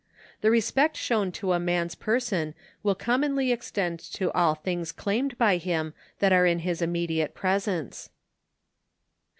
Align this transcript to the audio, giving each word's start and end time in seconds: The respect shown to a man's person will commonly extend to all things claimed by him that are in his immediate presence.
The 0.41 0.49
respect 0.49 0.97
shown 0.97 1.31
to 1.33 1.53
a 1.53 1.59
man's 1.59 1.93
person 1.93 2.55
will 2.81 2.95
commonly 2.95 3.51
extend 3.51 3.99
to 4.13 4.31
all 4.31 4.55
things 4.55 4.91
claimed 4.91 5.37
by 5.37 5.57
him 5.57 5.93
that 6.17 6.33
are 6.33 6.47
in 6.47 6.57
his 6.65 6.81
immediate 6.81 7.35
presence. 7.35 8.09